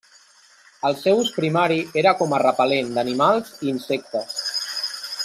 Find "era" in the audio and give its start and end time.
2.03-2.15